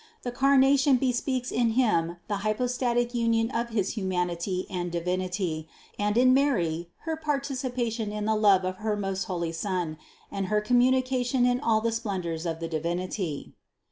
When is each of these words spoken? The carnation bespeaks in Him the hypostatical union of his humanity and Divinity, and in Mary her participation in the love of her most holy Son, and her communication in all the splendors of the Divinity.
The 0.23 0.31
carnation 0.31 0.97
bespeaks 0.97 1.51
in 1.51 1.73
Him 1.73 2.17
the 2.27 2.37
hypostatical 2.37 3.19
union 3.19 3.51
of 3.51 3.69
his 3.69 3.91
humanity 3.91 4.65
and 4.67 4.91
Divinity, 4.91 5.67
and 5.99 6.17
in 6.17 6.33
Mary 6.33 6.89
her 7.01 7.15
participation 7.15 8.11
in 8.11 8.25
the 8.25 8.33
love 8.35 8.65
of 8.65 8.77
her 8.77 8.97
most 8.97 9.25
holy 9.25 9.51
Son, 9.51 9.99
and 10.31 10.47
her 10.47 10.59
communication 10.59 11.45
in 11.45 11.59
all 11.59 11.81
the 11.81 11.91
splendors 11.91 12.47
of 12.47 12.59
the 12.59 12.67
Divinity. 12.67 13.53